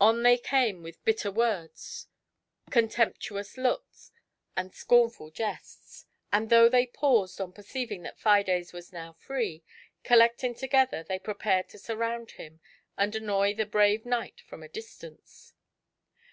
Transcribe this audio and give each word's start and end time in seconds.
On 0.00 0.22
they 0.22 0.38
came 0.38 0.84
with 0.84 1.04
"bitter 1.04 1.28
words," 1.32 2.06
contemptuous 2.70 3.54
GIANT 3.54 3.56
HATE. 3.56 3.62
looks, 3.72 4.10
and 4.56 4.72
scornful 4.72 5.32
jests; 5.32 6.06
and 6.32 6.50
though 6.50 6.68
they 6.68 6.86
paused 6.86 7.40
on 7.40 7.52
perceiving 7.52 8.04
that 8.04 8.16
Fides 8.20 8.72
was 8.72 8.92
now 8.92 9.14
free, 9.14 9.64
collecting 10.04 10.54
together 10.54 11.02
they 11.02 11.18
prepared 11.18 11.68
to 11.70 11.80
surround 11.80 12.30
him, 12.30 12.60
and 12.96 13.16
annoy 13.16 13.54
the 13.56 13.66
brave 13.66 14.06
knight 14.06 14.40
from 14.40 14.62
a 14.62 14.68
distance. 14.68 15.52